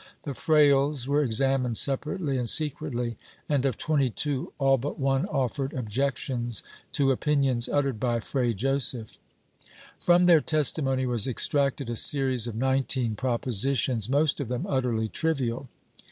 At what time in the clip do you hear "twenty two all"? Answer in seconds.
3.77-4.79